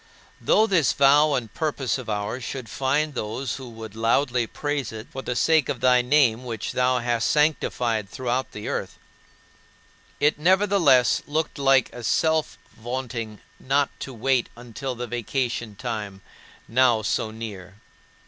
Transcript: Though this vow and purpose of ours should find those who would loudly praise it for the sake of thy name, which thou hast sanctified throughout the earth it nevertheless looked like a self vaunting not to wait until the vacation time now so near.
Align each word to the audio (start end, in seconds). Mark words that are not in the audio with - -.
Though 0.41 0.65
this 0.65 0.93
vow 0.93 1.35
and 1.35 1.53
purpose 1.53 1.99
of 1.99 2.09
ours 2.09 2.43
should 2.43 2.67
find 2.69 3.13
those 3.13 3.57
who 3.57 3.69
would 3.69 3.95
loudly 3.95 4.47
praise 4.47 4.91
it 4.91 5.07
for 5.11 5.21
the 5.21 5.35
sake 5.35 5.69
of 5.69 5.79
thy 5.79 6.01
name, 6.01 6.43
which 6.43 6.71
thou 6.71 6.97
hast 6.97 7.29
sanctified 7.29 8.09
throughout 8.09 8.51
the 8.51 8.67
earth 8.67 8.97
it 10.19 10.39
nevertheless 10.39 11.21
looked 11.27 11.59
like 11.59 11.93
a 11.93 12.03
self 12.03 12.57
vaunting 12.75 13.41
not 13.59 13.91
to 13.99 14.11
wait 14.11 14.49
until 14.55 14.95
the 14.95 15.05
vacation 15.05 15.75
time 15.75 16.21
now 16.67 17.03
so 17.03 17.29
near. 17.29 17.75